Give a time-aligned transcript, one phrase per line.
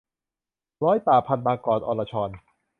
[0.83, 2.29] ร้อยป่า- พันธุ์ บางกอก-อรชร